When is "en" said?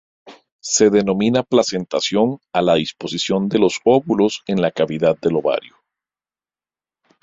4.47-4.59